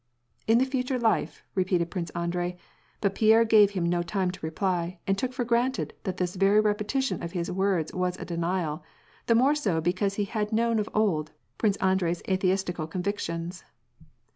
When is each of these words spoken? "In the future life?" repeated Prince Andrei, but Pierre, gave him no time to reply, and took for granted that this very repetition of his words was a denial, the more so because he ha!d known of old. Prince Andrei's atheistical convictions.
"In 0.47 0.57
the 0.57 0.65
future 0.65 0.97
life?" 0.97 1.43
repeated 1.53 1.91
Prince 1.91 2.09
Andrei, 2.15 2.57
but 3.01 3.13
Pierre, 3.13 3.45
gave 3.45 3.69
him 3.77 3.85
no 3.87 4.01
time 4.01 4.31
to 4.31 4.43
reply, 4.43 4.97
and 5.05 5.15
took 5.15 5.31
for 5.31 5.45
granted 5.45 5.93
that 6.05 6.17
this 6.17 6.33
very 6.35 6.59
repetition 6.59 7.21
of 7.21 7.33
his 7.33 7.51
words 7.51 7.93
was 7.93 8.17
a 8.17 8.25
denial, 8.25 8.83
the 9.27 9.35
more 9.35 9.53
so 9.53 9.79
because 9.79 10.15
he 10.15 10.25
ha!d 10.25 10.55
known 10.55 10.79
of 10.79 10.89
old. 10.95 11.33
Prince 11.59 11.75
Andrei's 11.77 12.23
atheistical 12.27 12.87
convictions. 12.87 13.63